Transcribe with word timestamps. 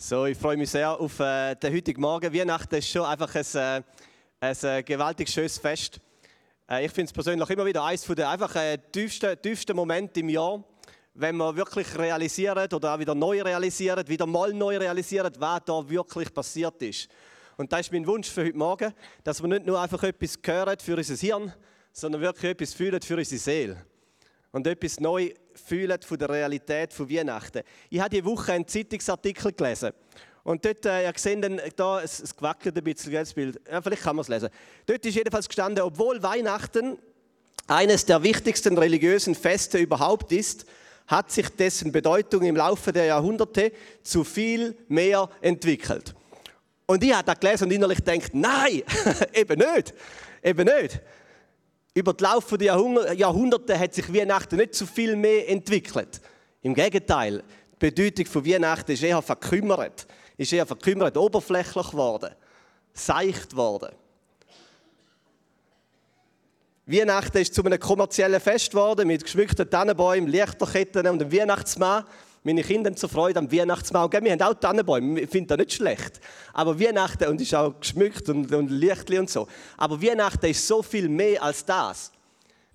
So, 0.00 0.26
ich 0.26 0.38
freue 0.38 0.56
mich 0.56 0.70
sehr 0.70 0.92
auf 0.92 1.18
äh, 1.18 1.56
den 1.56 1.74
heutigen 1.74 2.00
Morgen. 2.00 2.32
Weihnachten 2.32 2.76
ist 2.76 2.88
schon 2.88 3.04
einfach 3.04 3.34
ein, 3.34 3.44
äh, 3.54 3.82
ein 4.38 4.56
äh, 4.62 4.82
gewaltig 4.84 5.28
schönes 5.28 5.58
Fest. 5.58 5.98
Äh, 6.70 6.86
ich 6.86 6.92
finde 6.92 7.06
es 7.06 7.12
persönlich 7.12 7.50
immer 7.50 7.66
wieder 7.66 7.82
eines 7.82 8.04
der 8.04 8.30
einfach 8.30 8.54
äh, 8.54 8.78
tiefsten, 8.92 9.36
tiefsten 9.42 9.74
Momente 9.74 10.20
im 10.20 10.28
Jahr, 10.28 10.62
wenn 11.14 11.34
man 11.34 11.56
wirklich 11.56 11.98
realisiert 11.98 12.72
oder 12.72 12.94
auch 12.94 12.98
wieder 13.00 13.16
neu 13.16 13.42
realisiert, 13.42 14.08
wieder 14.08 14.24
mal 14.24 14.52
neu 14.52 14.78
realisiert, 14.78 15.34
was 15.40 15.62
da 15.66 15.90
wirklich 15.90 16.32
passiert 16.32 16.80
ist. 16.80 17.08
Und 17.56 17.72
das 17.72 17.80
ist 17.80 17.92
mein 17.92 18.06
Wunsch 18.06 18.28
für 18.28 18.44
heute 18.44 18.56
Morgen, 18.56 18.94
dass 19.24 19.42
wir 19.42 19.48
nicht 19.48 19.66
nur 19.66 19.80
einfach 19.80 20.04
etwas 20.04 20.38
hören 20.44 20.78
für 20.78 20.96
unser 20.96 21.16
Hirn, 21.16 21.52
sondern 21.92 22.20
wirklich 22.20 22.52
etwas 22.52 22.72
fühlen 22.72 23.02
für 23.02 23.16
unsere 23.16 23.40
Seele. 23.40 23.84
Und 24.52 24.64
etwas 24.64 25.00
neu 25.00 25.32
fühlen 25.58 26.00
von 26.02 26.18
der 26.18 26.30
Realität 26.30 26.92
von 26.92 27.10
Weihnachten. 27.10 27.62
Ich 27.90 28.00
habe 28.00 28.10
diese 28.10 28.24
Woche 28.24 28.52
einen 28.52 28.66
Zeitungsartikel 28.66 29.52
gelesen. 29.52 29.90
Und 30.44 30.64
dort, 30.64 30.86
äh, 30.86 31.04
ihr 31.04 31.12
seht 31.16 31.44
dann, 31.44 31.60
da, 31.76 32.00
es, 32.00 32.20
es 32.20 32.34
gewackelt 32.34 32.76
ein 32.76 32.84
bisschen, 32.84 33.12
das 33.12 33.34
Bild. 33.34 33.60
Ja, 33.70 33.82
vielleicht 33.82 34.02
kann 34.02 34.16
man 34.16 34.22
es 34.22 34.28
lesen. 34.28 34.48
Dort 34.86 35.04
ist 35.04 35.14
jedenfalls 35.14 35.46
gestanden, 35.46 35.84
obwohl 35.84 36.22
Weihnachten 36.22 36.98
eines 37.66 38.06
der 38.06 38.22
wichtigsten 38.22 38.78
religiösen 38.78 39.34
Feste 39.34 39.78
überhaupt 39.78 40.32
ist, 40.32 40.64
hat 41.06 41.30
sich 41.30 41.48
dessen 41.50 41.92
Bedeutung 41.92 42.42
im 42.44 42.56
Laufe 42.56 42.92
der 42.92 43.06
Jahrhunderte 43.06 43.72
zu 44.02 44.24
viel 44.24 44.76
mehr 44.88 45.28
entwickelt. 45.40 46.14
Und 46.86 47.04
ich 47.04 47.12
habe 47.12 47.24
das 47.24 47.40
gelesen 47.40 47.64
und 47.64 47.72
innerlich 47.72 48.02
gedacht, 48.02 48.30
nein, 48.32 48.82
eben 49.34 49.58
nicht, 49.58 49.94
eben 50.42 50.64
nicht. 50.64 51.00
Über 51.98 52.12
den 52.12 52.26
Lauf 52.26 52.46
der 52.56 53.12
Jahrhunderte 53.14 53.76
hat 53.76 53.92
sich 53.92 54.14
Weihnachten 54.14 54.54
nicht 54.54 54.76
so 54.76 54.86
viel 54.86 55.16
mehr 55.16 55.48
entwickelt. 55.48 56.20
Im 56.62 56.72
Gegenteil, 56.72 57.42
die 57.72 57.90
Bedeutung 57.90 58.26
von 58.26 58.46
Weihnachten 58.46 58.92
ist 58.92 59.02
eher 59.02 59.20
verkümmert, 59.20 60.06
ist 60.36 60.52
eher 60.52 60.64
verkümmert, 60.64 61.16
oberflächlich 61.16 61.90
geworden, 61.90 62.32
seicht 62.92 63.50
geworden. 63.50 63.88
Weihnachten 66.86 67.38
ist 67.38 67.52
zu 67.52 67.64
einem 67.64 67.80
kommerziellen 67.80 68.40
Fest 68.40 68.70
geworden 68.70 69.08
mit 69.08 69.24
geschmückten 69.24 69.68
Tannenbäumen, 69.68 70.30
Lichterketten 70.30 71.04
und 71.08 71.20
einem 71.20 71.32
Weihnachtsmann 71.32 72.04
meine 72.42 72.62
Kinder 72.62 72.94
zur 72.94 73.08
Freude 73.08 73.38
am 73.38 73.50
Weihnachtsmahl. 73.50 74.10
Wir 74.10 74.32
haben 74.32 74.42
auch 74.42 74.54
Tannenbäume, 74.54 75.20
ich 75.20 75.30
finde 75.30 75.56
das 75.56 75.58
nicht 75.58 75.72
schlecht. 75.74 76.20
Aber 76.52 76.78
Weihnachten, 76.78 77.28
und 77.28 77.40
ist 77.40 77.54
auch 77.54 77.78
geschmückt 77.78 78.28
und, 78.28 78.52
und 78.52 78.70
Lichtli 78.70 79.18
und 79.18 79.28
so. 79.28 79.48
Aber 79.76 80.00
Weihnachten 80.00 80.46
ist 80.46 80.66
so 80.66 80.82
viel 80.82 81.08
mehr 81.08 81.42
als 81.42 81.64
das. 81.64 82.12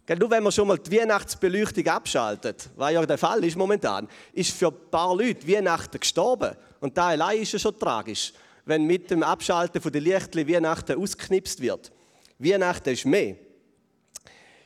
Nur 0.08 0.30
wenn 0.30 0.44
man 0.44 0.52
schon 0.52 0.68
mal 0.68 0.78
die 0.78 1.00
Weihnachtsbeleuchtung 1.00 1.88
abschaltet, 1.88 2.70
was 2.76 2.92
ja 2.92 3.06
der 3.06 3.18
Fall 3.18 3.44
ist 3.46 3.56
momentan, 3.56 4.08
ist 4.34 4.52
für 4.52 4.68
ein 4.68 4.92
paar 4.92 5.16
Leute 5.16 5.48
Weihnachten 5.48 5.98
gestorben. 5.98 6.56
Und 6.82 6.98
da 6.98 7.08
allein 7.08 7.42
ist 7.42 7.54
es 7.54 7.62
schon 7.62 7.80
tragisch, 7.80 8.34
wenn 8.66 8.86
mit 8.86 9.10
dem 9.10 9.24
Abschalten 9.24 9.82
der 9.82 10.02
Lichtli 10.02 10.48
Weihnachten 10.48 11.02
ausgeknipst 11.02 11.62
wird. 11.62 11.92
Weihnachten 12.38 12.90
ist 12.90 13.06
mehr. 13.06 13.36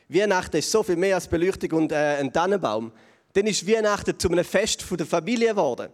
Weihnachten 0.08 0.56
ist 0.56 0.70
so 0.70 0.82
viel 0.82 0.96
mehr 0.96 1.14
als 1.14 1.28
Beleuchtung 1.28 1.70
und 1.72 1.92
äh, 1.92 2.16
ein 2.16 2.32
Tannenbaum 2.32 2.90
dann 3.38 3.46
ist 3.46 3.68
Weihnachten 3.68 4.18
zu 4.18 4.28
einem 4.28 4.44
Fest 4.44 4.84
der 4.90 5.06
Familie 5.06 5.50
geworden. 5.50 5.90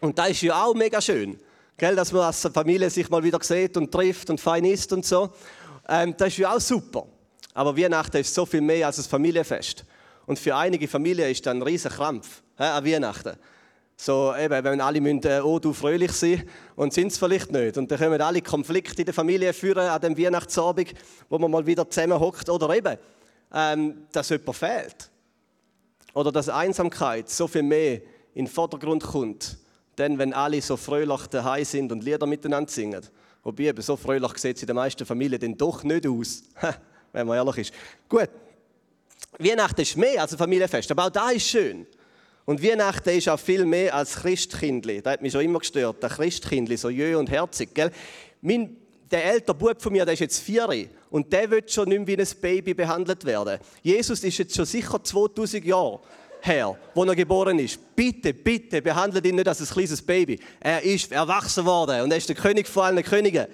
Und 0.00 0.16
das 0.16 0.30
ist 0.30 0.42
ja 0.42 0.64
auch 0.64 0.74
mega 0.74 1.00
schön, 1.00 1.36
gell, 1.76 1.96
dass 1.96 2.12
man 2.12 2.22
als 2.22 2.48
Familie 2.54 2.88
sich 2.90 3.10
mal 3.10 3.24
wieder 3.24 3.42
sieht 3.42 3.76
und 3.76 3.90
trifft 3.90 4.30
und 4.30 4.40
fein 4.40 4.64
isst 4.64 4.92
und 4.92 5.04
so. 5.04 5.32
Ähm, 5.88 6.14
das 6.16 6.28
ist 6.28 6.38
ja 6.38 6.54
auch 6.54 6.60
super. 6.60 7.08
Aber 7.54 7.76
Weihnachten 7.76 8.18
ist 8.18 8.32
so 8.32 8.46
viel 8.46 8.60
mehr 8.60 8.86
als 8.86 8.98
ein 8.98 9.04
Familienfest. 9.04 9.84
Und 10.26 10.38
für 10.38 10.54
einige 10.54 10.86
Familien 10.86 11.28
ist 11.28 11.44
das 11.44 11.54
ein 11.54 11.62
riesen 11.62 11.90
Krampf 11.90 12.42
äh, 12.56 12.62
an 12.62 12.84
Weihnachten. 12.84 13.36
So, 13.96 14.32
eben, 14.36 14.62
wenn 14.62 14.80
alle 14.80 15.00
müssen, 15.00 15.24
äh, 15.24 15.40
oh, 15.40 15.58
du 15.58 15.72
fröhlich 15.72 16.12
sein 16.12 16.48
und 16.76 16.92
sind 16.92 17.08
es 17.08 17.18
vielleicht 17.18 17.50
nicht. 17.50 17.78
Und 17.78 17.90
dann 17.90 17.98
kommen 17.98 18.20
alle 18.20 18.42
Konflikte 18.42 19.02
in 19.02 19.06
der 19.06 19.14
Familie 19.14 19.52
führen 19.52 19.88
an 19.88 20.00
dem 20.00 20.16
Weihnachtsabend, 20.16 20.94
wo 21.28 21.36
man 21.36 21.50
mal 21.50 21.66
wieder 21.66 21.90
zusammen 21.90 22.20
hockt. 22.20 22.48
Oder 22.48 22.76
eben, 22.76 22.96
ähm, 23.52 24.06
dass 24.12 24.28
jemand 24.28 24.56
fehlt. 24.56 25.10
Oder 26.14 26.32
dass 26.32 26.48
Einsamkeit 26.48 27.28
so 27.28 27.46
viel 27.46 27.62
mehr 27.62 28.00
in 28.34 28.46
den 28.46 28.46
Vordergrund 28.46 29.02
kommt, 29.02 29.58
denn 29.98 30.18
wenn 30.18 30.32
alle 30.32 30.62
so 30.62 30.76
fröhlich 30.76 31.26
daheim 31.26 31.64
sind 31.64 31.92
und 31.92 32.02
Lieder 32.02 32.26
miteinander 32.26 32.70
singen. 32.70 33.02
Wobei 33.42 33.64
eben 33.64 33.82
so 33.82 33.96
fröhlich 33.96 34.38
sieht 34.38 34.56
es 34.56 34.62
in 34.62 34.66
den 34.66 34.76
meisten 34.76 35.04
Familien 35.04 35.40
dann 35.40 35.56
doch 35.56 35.84
nicht 35.84 36.06
aus, 36.06 36.44
wenn 37.12 37.26
man 37.26 37.36
ehrlich 37.36 37.58
ist. 37.58 37.74
Gut, 38.08 38.30
Weihnachten 39.38 39.80
ist 39.80 39.96
mehr 39.96 40.22
als 40.22 40.32
ein 40.32 40.38
Familienfest, 40.38 40.90
aber 40.90 41.06
auch 41.06 41.10
da 41.10 41.30
ist 41.30 41.46
schön. 41.46 41.86
Und 42.46 42.62
Weihnachten 42.62 43.08
ist 43.10 43.28
auch 43.28 43.40
viel 43.40 43.64
mehr 43.64 43.94
als 43.94 44.16
Christkindli. 44.16 45.00
Das 45.00 45.14
hat 45.14 45.22
mich 45.22 45.32
schon 45.32 45.42
immer 45.42 45.58
gestört, 45.58 46.02
der 46.02 46.10
Christkindli, 46.10 46.76
so 46.76 46.90
jö 46.90 47.18
und 47.18 47.30
herzig. 47.30 47.74
Gell? 47.74 47.90
Mein, 48.42 48.76
der 49.10 49.24
ältere 49.24 49.54
Bub 49.54 49.80
von 49.80 49.92
mir, 49.92 50.04
der 50.04 50.14
ist 50.14 50.20
jetzt 50.20 50.40
vier 50.40 50.68
und 51.10 51.32
der 51.32 51.50
wird 51.50 51.70
schon 51.70 51.88
nicht 51.88 52.06
mehr 52.06 52.18
wie 52.18 52.22
ein 52.22 52.40
Baby 52.40 52.74
behandelt 52.74 53.24
werden. 53.24 53.58
Jesus 53.82 54.22
ist 54.24 54.38
jetzt 54.38 54.54
schon 54.54 54.64
sicher 54.64 55.02
2000 55.02 55.64
Jahre 55.64 56.00
her, 56.40 56.76
wo 56.94 57.04
er 57.04 57.14
geboren 57.14 57.58
ist. 57.58 57.78
Bitte, 57.94 58.34
bitte, 58.34 58.82
behandelt 58.82 59.24
ihn 59.26 59.36
nicht 59.36 59.48
als 59.48 59.60
ein 59.60 59.66
kleines 59.66 60.02
Baby. 60.02 60.38
Er 60.60 60.82
ist 60.82 61.10
erwachsen 61.12 61.64
worden 61.64 62.02
und 62.02 62.10
er 62.10 62.18
ist 62.18 62.28
der 62.28 62.36
König 62.36 62.66
vor 62.66 62.84
allen 62.84 63.02
Königen. 63.02 63.46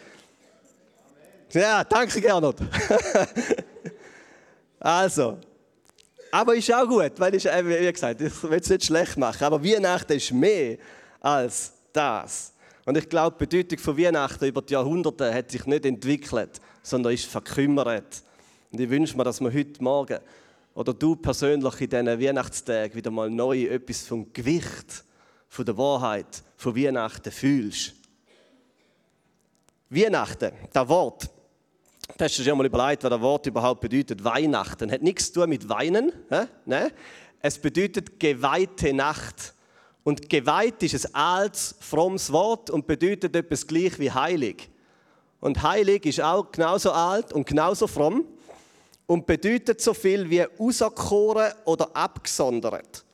Ja, 1.53 1.83
danke 1.85 2.21
Gernot. 2.21 2.57
also, 4.81 5.39
aber 6.31 6.55
ist 6.55 6.73
auch 6.73 6.87
gut, 6.87 7.13
weil 7.19 7.35
ich, 7.35 7.45
wie 7.45 7.93
gesagt, 7.93 8.21
ich 8.21 8.43
will 8.45 8.61
es 8.61 8.69
nicht 8.69 8.85
schlecht 8.85 9.17
machen, 9.17 9.45
aber 9.45 9.63
Weihnachten 9.65 10.13
ist 10.13 10.33
mehr 10.33 10.79
als 11.21 11.73
das. 11.93 12.53
Und 12.87 12.97
ich 12.97 13.09
glaube, 13.09 13.37
die 13.39 13.47
Bedeutung 13.47 13.79
von 13.79 13.99
Weihnachten 13.99 14.45
über 14.47 14.63
die 14.63 14.73
Jahrhunderte 14.73 15.33
hat 15.33 15.51
sich 15.51 15.67
nicht 15.67 15.85
entwickelt 15.85 16.61
sondern 16.83 17.13
ist 17.13 17.27
verkümmert. 17.27 18.23
Und 18.71 18.81
ich 18.81 18.91
wünsche 18.91 19.17
mir, 19.17 19.25
dass 19.25 19.41
wir 19.41 19.53
heute 19.53 19.83
Morgen 19.83 20.19
oder 20.75 20.95
du 20.95 21.17
persönlich 21.17 21.81
in 21.81 21.91
diesen 21.91 22.07
Weihnachtstagen 22.07 22.95
wieder 22.95 23.11
mal 23.11 23.29
neu 23.29 23.65
etwas 23.65 24.07
vom 24.07 24.33
Gewicht, 24.33 25.05
von 25.49 25.65
der 25.65 25.77
Wahrheit, 25.77 26.43
von 26.57 26.77
Weihnachten 26.77 27.33
fühlst. 27.33 27.95
Weihnachten, 29.89 30.53
das 30.73 30.89
Wort, 30.89 31.29
das 32.17 32.31
hast 32.31 32.39
du 32.39 32.43
dir 32.45 32.55
mal 32.55 32.67
überlegt, 32.67 33.03
was 33.03 33.11
das 33.11 33.21
Wort 33.21 33.47
überhaupt 33.47 33.81
bedeutet. 33.81 34.23
Weihnachten 34.23 34.91
hat 34.91 35.03
nichts 35.03 35.33
zu 35.33 35.41
tun 35.41 35.49
mit 35.49 35.69
Weinen. 35.69 36.13
Nein. 36.65 36.93
Es 37.43 37.59
bedeutet 37.59 38.21
geweihte 38.21 38.93
Nacht. 38.93 39.55
Und 40.03 40.29
geweiht 40.29 40.83
ist 40.83 41.07
ein 41.07 41.15
altes, 41.15 41.75
frommes 41.81 42.33
Wort 42.33 42.71
und 42.71 42.87
bedeutet 42.87 43.37
etwas 43.37 43.67
gleich 43.67 43.99
wie 43.99 44.11
heilig. 44.11 44.71
Und 45.41 45.63
heilig 45.63 46.07
ist 46.07 46.21
auch 46.21 46.51
genauso 46.51 46.93
alt 46.93 47.33
und 47.33 47.47
genauso 47.47 47.87
fromm 47.87 48.25
und 49.07 49.27
bedeutet 49.27 49.81
so 49.81 49.95
viel 49.95 50.29
wie 50.31 50.45
auserkoren 50.59 51.53
oder 51.65 51.95
abgesondert. 51.95 53.05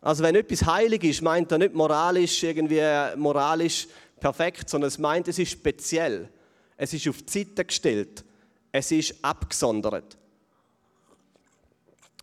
Also 0.00 0.22
wenn 0.22 0.34
etwas 0.34 0.64
heilig 0.66 1.02
ist, 1.04 1.22
meint 1.22 1.50
er 1.50 1.58
nicht 1.58 1.74
moralisch 1.74 2.42
irgendwie 2.42 2.82
moralisch 3.16 3.88
perfekt, 4.20 4.68
sondern 4.68 4.88
es 4.88 4.98
meint, 4.98 5.28
es 5.28 5.38
ist 5.38 5.52
speziell. 5.52 6.28
Es 6.76 6.92
ist 6.92 7.08
auf 7.08 7.22
die 7.22 7.44
Seite 7.44 7.64
gestellt. 7.64 8.24
Es 8.70 8.90
ist 8.90 9.14
abgesondert. 9.22 10.16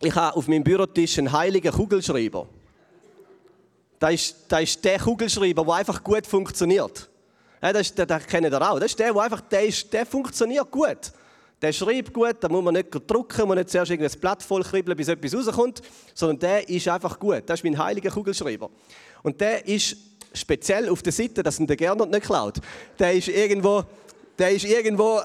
Ich 0.00 0.14
habe 0.14 0.36
auf 0.36 0.48
meinem 0.48 0.64
Bürotisch 0.64 1.18
einen 1.18 1.32
heiligen 1.32 1.72
Kugelschreiber. 1.72 2.48
Das 4.02 4.14
ist, 4.14 4.36
das 4.48 4.62
ist 4.62 4.84
der 4.84 4.98
Kugelschreiber, 4.98 5.64
der 5.64 5.74
einfach 5.74 6.02
gut 6.02 6.26
funktioniert. 6.26 7.08
Das, 7.60 7.94
den, 7.94 8.08
den 8.08 8.26
kennt 8.26 8.44
ihr 8.44 8.60
auch. 8.60 8.80
Das 8.80 8.90
ist 8.90 8.98
der, 8.98 9.12
der 9.12 9.22
einfach, 9.22 9.40
der, 9.42 9.64
ist, 9.64 9.92
der 9.92 10.04
funktioniert 10.04 10.68
gut. 10.72 11.12
Der 11.60 11.72
schreibt 11.72 12.12
gut, 12.12 12.34
da 12.40 12.48
muss 12.48 12.64
man 12.64 12.74
nicht 12.74 12.88
drucken, 12.90 13.46
muss 13.46 13.54
nicht 13.54 13.70
zuerst 13.70 13.92
ein 13.92 14.10
Blatt 14.20 14.42
voll 14.42 14.64
kribbeln, 14.64 14.96
bis 14.96 15.06
etwas 15.06 15.32
rauskommt, 15.32 15.82
sondern 16.14 16.40
der 16.40 16.68
ist 16.68 16.88
einfach 16.88 17.16
gut. 17.16 17.44
Das 17.46 17.60
ist 17.60 17.64
mein 17.64 17.78
heiliger 17.78 18.10
Kugelschreiber. 18.10 18.70
Und 19.22 19.40
der 19.40 19.64
ist 19.68 19.96
speziell 20.34 20.88
auf 20.88 21.00
der 21.00 21.12
Seite, 21.12 21.44
dass 21.44 21.60
ihn 21.60 21.68
der 21.68 21.76
Gernot 21.76 22.10
nicht 22.10 22.24
klaut. 22.24 22.56
Der 22.98 23.12
ist 23.12 23.28
irgendwo, 23.28 23.84
der 24.36 24.50
ist 24.50 24.64
irgendwo 24.64 25.20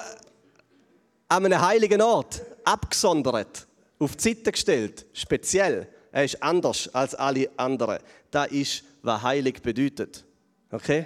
an 1.29 1.45
einem 1.45 1.59
heiligen 1.59 2.03
Ort, 2.03 2.43
abgesondert, 2.63 3.65
auf 3.97 4.15
die 4.17 4.35
Seite 4.35 4.51
gestellt, 4.51 5.07
speziell. 5.13 5.87
Er 6.17 6.23
ist 6.23 6.41
anders 6.41 6.89
als 6.95 7.13
alle 7.13 7.47
anderen. 7.57 7.99
Das 8.31 8.47
ist, 8.47 8.83
was 9.03 9.21
heilig 9.21 9.61
bedeutet. 9.61 10.25
Okay? 10.71 11.05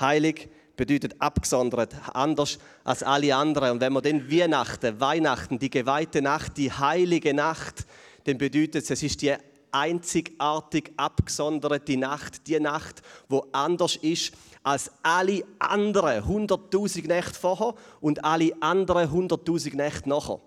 Heilig 0.00 0.48
bedeutet 0.74 1.14
abgesondert, 1.20 1.94
anders 2.12 2.58
als 2.82 3.04
alle 3.04 3.36
anderen. 3.36 3.70
Und 3.70 3.80
wenn 3.80 3.92
man 3.92 4.02
dann 4.02 4.28
Weihnachten, 4.28 4.98
Weihnachten, 4.98 5.60
die 5.60 5.70
geweihte 5.70 6.22
Nacht, 6.22 6.56
die 6.56 6.72
heilige 6.72 7.34
Nacht, 7.34 7.86
dann 8.24 8.36
bedeutet 8.36 8.82
es, 8.82 8.90
es 8.90 9.00
ist 9.04 9.22
die 9.22 9.32
einzigartig 9.70 10.90
abgesonderte 10.96 11.96
Nacht, 11.96 12.48
die 12.48 12.58
Nacht, 12.58 13.02
wo 13.28 13.46
anders 13.52 13.94
ist 13.94 14.32
als 14.64 14.90
alle 15.04 15.44
anderen 15.60 16.24
100.000 16.24 17.06
Nächte 17.06 17.38
vorher 17.38 17.76
und 18.00 18.24
alle 18.24 18.50
anderen 18.58 19.08
100.000 19.08 19.76
Nächte 19.76 20.08
nachher. 20.08 20.40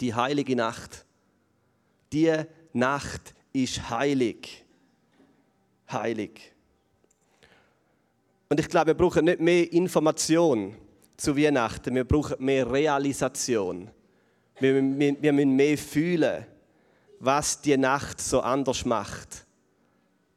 Die 0.00 0.14
heilige 0.14 0.56
Nacht. 0.56 1.04
Die 2.14 2.46
Nacht 2.72 3.34
ist 3.52 3.90
heilig. 3.90 4.64
Heilig. 5.90 6.52
Und 8.48 8.60
ich 8.60 8.68
glaube, 8.68 8.88
wir 8.88 8.94
brauchen 8.94 9.24
nicht 9.24 9.40
mehr 9.40 9.72
Information 9.72 10.76
zu 11.16 11.36
Weihnachten, 11.36 11.94
wir 11.94 12.04
brauchen 12.04 12.36
mehr 12.44 12.70
Realisation. 12.70 13.90
Wir, 14.58 14.74
wir, 14.74 15.22
wir 15.22 15.32
müssen 15.32 15.56
mehr 15.56 15.78
fühlen, 15.78 16.46
was 17.18 17.60
die 17.60 17.76
Nacht 17.76 18.20
so 18.20 18.40
anders 18.40 18.84
macht 18.84 19.46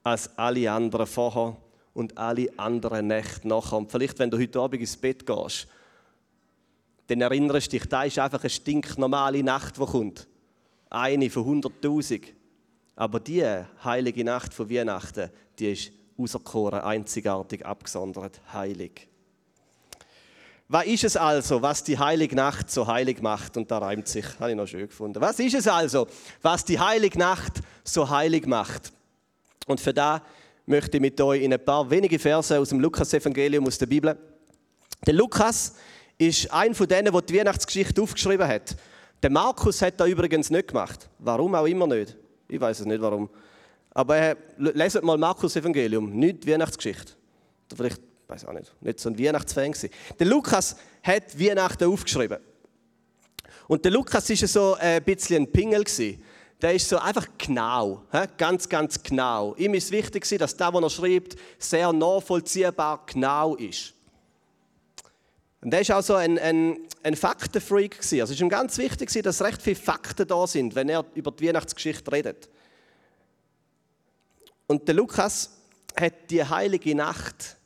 als 0.04 0.38
alle 0.38 0.72
anderen 0.72 1.08
vorher 1.08 1.58
und 1.94 2.18
alle 2.18 2.48
anderen 2.58 3.08
Nächte 3.08 3.48
nachher. 3.48 3.78
Und 3.78 3.92
vielleicht, 3.92 4.20
wenn 4.20 4.30
du 4.30 4.38
heute 4.38 4.60
Abend 4.60 4.80
ins 4.82 4.96
Bett 4.96 5.26
gehst, 5.26 5.68
dann 7.08 7.22
erinnerst 7.22 7.68
du 7.68 7.78
dich, 7.78 7.88
da 7.88 8.04
ist 8.04 8.20
einfach 8.20 8.42
eine 8.42 8.50
stinknormale 8.50 9.44
Nacht, 9.44 9.78
die 9.78 9.86
kommt. 9.86 10.28
Eine 10.96 11.30
von 11.30 11.62
100.000. 11.62 12.22
Aber 12.96 13.20
die 13.20 13.44
heilige 13.84 14.24
Nacht 14.24 14.54
von 14.54 14.70
Weihnachten, 14.70 15.30
die 15.60 15.74
ist 15.74 15.92
auserkoren, 16.18 16.80
einzigartig, 16.80 17.66
abgesondert, 17.66 18.40
heilig. 18.54 19.10
Was 20.70 20.86
ist 20.86 21.04
es 21.04 21.18
also, 21.18 21.62
was 21.62 21.84
die 21.84 22.00
heilige 22.00 22.38
Nacht 22.38 22.72
so 22.72 22.88
heilig 22.88 23.22
macht? 23.22 23.58
Und 23.58 23.70
da 23.70 23.80
reimt 23.80 24.08
sich, 24.08 24.26
habe 24.40 24.52
ich 24.52 24.56
noch 24.56 24.68
schön 24.68 24.88
gefunden. 24.88 25.20
Was 25.20 25.38
ist 25.40 25.56
es 25.56 25.68
also, 25.68 26.08
was 26.42 26.64
die 26.64 26.80
heilige 26.80 27.20
Nacht 27.20 27.56
so 27.84 28.10
heilig 28.10 28.48
macht? 28.48 28.94
Und 29.68 29.82
für 29.82 29.94
da 29.94 30.24
möchte 30.66 30.96
ich 30.96 31.02
mit 31.02 31.20
euch 31.20 31.42
in 31.42 31.54
ein 31.54 31.64
paar 31.64 31.90
wenige 31.90 32.18
Verse 32.18 32.58
aus 32.58 32.70
dem 32.70 32.80
Lukas-Evangelium 32.80 33.68
aus 33.68 33.78
der 33.78 33.88
Bibel. 33.88 34.18
Der 35.06 35.14
Lukas 35.14 35.76
ist 36.18 36.50
ein 36.54 36.74
von 36.74 36.88
denen, 36.88 37.12
der 37.12 37.22
die 37.22 37.38
Weihnachtsgeschichte 37.38 38.02
aufgeschrieben 38.02 38.48
hat. 38.48 38.78
Der 39.22 39.30
Markus 39.30 39.82
hat 39.82 40.00
da 40.00 40.06
übrigens 40.06 40.50
nicht 40.50 40.68
gemacht. 40.68 41.10
Warum 41.20 41.56
auch 41.56 41.66
immer 41.66 41.88
nicht. 41.88 42.16
Ich 42.48 42.60
weiß 42.60 42.82
es 42.82 42.86
nicht 42.86 43.02
warum. 43.02 43.30
Aber 43.92 44.18
äh, 44.18 44.36
leset 44.58 45.04
mal 45.04 45.18
Markus 45.18 45.56
Evangelium, 45.56 46.12
nicht 46.12 46.46
Weihnachtsgeschichte. 46.46 47.14
Oder 47.68 47.78
vielleicht, 47.78 48.02
weiß 48.28 48.46
auch 48.46 48.54
nicht, 48.54 48.72
nicht 48.82 49.00
so 49.00 49.10
ein 49.10 49.18
Weihnachtsfan 49.18 49.72
gewesen. 49.72 49.90
Der 50.20 50.28
Lukas 50.28 50.76
hat 51.02 51.40
Weihnachten 51.40 51.86
aufgeschrieben. 51.86 52.38
Und 53.68 53.84
der 53.84 53.92
Lukas 53.92 54.30
ist 54.30 54.48
so 54.48 54.76
ein 54.80 55.04
bisschen 55.04 55.44
ein 55.44 55.52
Pingel 55.52 55.84
gewesen. 55.84 56.22
Der 56.62 56.74
ist 56.74 56.88
so 56.88 56.98
einfach 56.98 57.28
genau, 57.38 58.04
ganz, 58.38 58.70
ganz 58.70 59.02
genau. 59.02 59.56
Ihm 59.56 59.74
ist 59.74 59.92
wichtig, 59.92 60.28
dass 60.38 60.56
das, 60.56 60.74
was 60.74 60.84
er 60.84 60.90
schreibt, 60.90 61.36
sehr 61.58 61.92
nachvollziehbar 61.92 63.04
genau 63.06 63.56
ist. 63.56 63.95
Und 65.62 65.74
er 65.74 65.88
war 65.88 65.98
auch 65.98 66.04
so 66.04 66.16
ein, 66.16 66.38
ein, 66.38 66.78
ein 67.04 67.16
Faktenfreak. 67.16 67.98
Also 67.98 68.18
es 68.18 68.30
ist 68.30 68.40
ihm 68.40 68.50
ganz 68.50 68.78
wichtig, 68.78 69.12
dass 69.24 69.42
recht 69.42 69.62
viele 69.62 69.76
Fakten 69.76 70.28
da 70.28 70.46
sind, 70.46 70.76
wenn 70.76 70.90
er 70.90 71.06
über 71.16 71.32
die 71.32 71.48
Weihnachtsgeschichte 71.48 72.12
redet. 72.12 72.50
Und 74.68 74.88
der 74.88 74.96
Lukas 74.96 75.52
hat 76.00 76.30
die 76.30 76.44
heilige 76.44 76.96
Nacht 76.96 77.58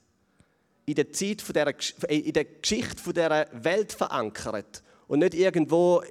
in 0.85 0.95
der, 0.95 1.11
Zeit 1.11 1.41
von 1.41 1.53
der, 1.53 1.73
in 2.09 2.33
der 2.33 2.45
Geschichte 2.45 3.13
dieser 3.13 3.47
Welt 3.51 3.93
verankert 3.93 4.83
und 5.07 5.19
nicht 5.19 5.33
irgendwo 5.33 6.03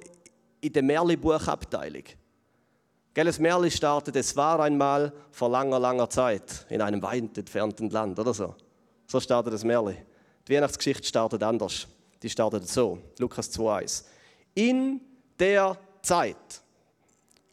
in 0.61 0.73
der 0.73 0.83
Märli-Buchabteilung. 0.83 2.03
Das 3.13 3.39
Märli 3.39 3.69
startet, 3.69 4.15
es 4.15 4.35
war 4.37 4.61
einmal 4.61 5.11
vor 5.31 5.49
langer, 5.49 5.79
langer 5.79 6.09
Zeit 6.09 6.65
in 6.69 6.81
einem 6.81 7.01
weit 7.01 7.37
entfernten 7.37 7.89
Land 7.89 8.17
oder 8.17 8.33
so. 8.33 8.55
So 9.07 9.19
startet 9.19 9.53
das 9.53 9.65
Märli. 9.65 9.97
Die 10.49 10.55
Weihnachtsgeschichte 10.55 11.07
startet 11.07 11.43
anders. 11.43 11.87
Die 12.23 12.29
startet 12.29 12.67
so, 12.67 12.97
Lukas 13.19 13.51
2,1. 13.51 14.03
In 14.55 14.99
der 15.39 15.77
Zeit, 16.01 16.35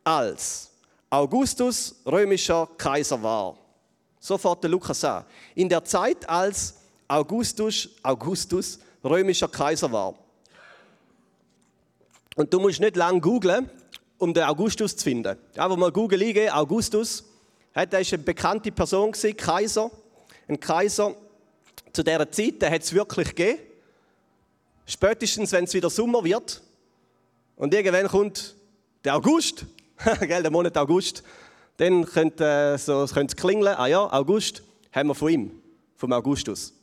als 0.03 0.71
Augustus 1.11 1.95
römischer 2.07 2.67
Kaiser 2.79 3.23
war. 3.23 3.59
So 4.19 4.39
fährt 4.39 4.63
der 4.63 4.71
Lukas 4.71 5.05
an. 5.05 5.27
In 5.55 5.69
der 5.69 5.85
Zeit, 5.85 6.27
als 6.27 6.75
Augustus, 7.07 7.91
Augustus 8.03 8.79
römischer 9.05 9.49
Kaiser 9.49 9.93
war. 9.93 10.15
Und 12.35 12.53
du 12.53 12.59
musst 12.61 12.81
nicht 12.81 12.97
lange 12.97 13.21
googlen, 13.21 13.69
um 14.17 14.33
den 14.33 14.45
Augustus 14.45 14.97
zu 14.97 15.05
finden. 15.05 15.37
Wo 15.55 15.77
man 15.77 15.93
Google 15.93 16.23
eingeben, 16.23 16.51
Augustus, 16.51 17.25
der 17.75 17.93
war 17.93 17.99
eine 17.99 18.19
bekannte 18.23 18.73
Person, 18.73 19.13
Kaiser. 19.13 19.91
Ein 20.49 20.59
Kaiser 20.59 21.15
zu 21.97 22.05
dieser 22.05 22.31
Zeit, 22.31 22.63
hat 22.63 22.83
es 22.83 22.93
wirklich 22.93 23.29
gegeben. 23.35 23.59
Spätestens, 24.85 25.51
wenn 25.53 25.65
es 25.65 25.73
wieder 25.73 25.89
Sommer 25.89 26.23
wird. 26.23 26.63
Und 27.57 27.73
irgendwann 27.73 28.07
kommt 28.07 28.55
der 29.03 29.17
August, 29.17 29.65
der 30.21 30.51
Monat 30.51 30.77
August. 30.77 31.23
Dann 31.79 32.05
könnte 32.05 32.75
äh, 32.75 32.79
so, 32.79 33.03
es 33.03 33.37
klingeln, 33.37 33.75
ah 33.75 33.87
ja, 33.87 34.13
August 34.13 34.63
haben 34.93 35.09
wir 35.09 35.15
von 35.15 35.31
ihm, 35.31 35.63
vom 35.97 36.13
Augustus. 36.13 36.75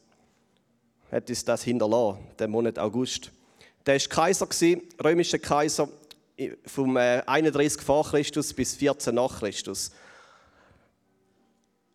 Hat 1.12 1.30
uns 1.30 1.46
das 1.46 1.64
hinterlassen, 1.64 2.20
der 2.40 2.48
Monat 2.48 2.80
August. 2.80 3.32
Der 3.86 4.00
war 4.00 4.08
Kaiser, 4.08 4.48
römischer 5.04 5.40
Kaiser, 5.40 5.90
vom 6.66 6.98
31 6.98 7.80
äh, 7.80 7.86
vor 7.86 8.04
Christus 8.10 8.52
bis 8.54 8.74
14 8.76 9.14
nach 9.14 9.40
Christus. 9.40 9.92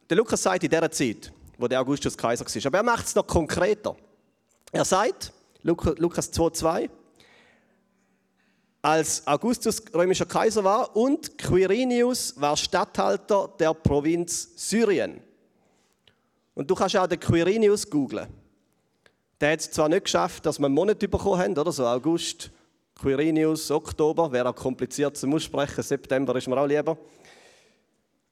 Der 0.08 0.16
Lukas 0.16 0.42
sagt 0.42 0.62
in 0.62 0.70
dieser 0.70 0.90
Zeit, 0.90 1.32
wo 1.58 1.68
der 1.68 1.80
Augustus 1.80 2.16
Kaiser 2.16 2.46
war, 2.46 2.66
aber 2.66 2.78
er 2.78 2.84
macht 2.84 3.06
es 3.06 3.14
noch 3.14 3.26
konkreter. 3.26 3.96
Er 4.72 4.84
sagt, 4.84 5.32
Lukas 5.62 6.32
2,2, 6.32 6.88
als 8.80 9.26
Augustus 9.26 9.82
römischer 9.92 10.24
Kaiser 10.24 10.62
war 10.62 10.96
und 10.96 11.36
Quirinius 11.36 12.40
war 12.40 12.56
Statthalter 12.56 13.52
der 13.58 13.74
Provinz 13.74 14.50
Syrien. 14.56 15.20
Und 16.54 16.70
du 16.70 16.74
kannst 16.74 16.96
auch 16.96 17.06
den 17.06 17.18
Quirinius 17.18 17.90
googlen. 17.90 18.28
Der 19.40 19.52
hat 19.52 19.60
es 19.60 19.70
zwar 19.70 19.88
nicht 19.88 20.04
geschafft, 20.04 20.46
dass 20.46 20.58
wir 20.58 20.66
einen 20.66 20.74
Monat 20.74 20.98
bekommen 20.98 21.38
haben, 21.38 21.58
oder 21.58 21.72
so 21.72 21.86
August, 21.86 22.50
Quirinius, 22.94 23.70
Oktober, 23.70 24.30
wäre 24.30 24.48
auch 24.48 24.54
kompliziert 24.54 25.16
zum 25.16 25.34
Aussprechen, 25.34 25.82
September 25.82 26.34
ist 26.36 26.48
mir 26.48 26.58
auch 26.58 26.66
lieber. 26.66 26.96